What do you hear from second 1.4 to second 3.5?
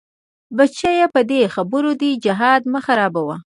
خبرو دې جهاد مه خرابوه.